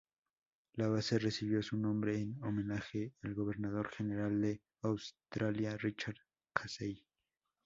La 0.77 0.87
base 0.87 1.19
recibió 1.21 1.61
su 1.61 1.77
nombre 1.77 2.19
en 2.19 2.43
homenaje 2.43 3.13
al 3.21 3.35
gobernador 3.35 3.87
general 3.89 4.41
de 4.41 4.63
Australia 4.81 5.77
Richard 5.77 6.17
Casey. 6.53 7.05